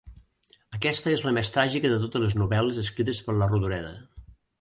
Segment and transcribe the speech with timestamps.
[0.77, 3.93] Aquesta és la més tràgica de totes les novel·les escrites per Rodoreda.